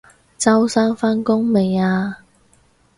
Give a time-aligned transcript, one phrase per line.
[0.35, 2.17] 周生返工未啊？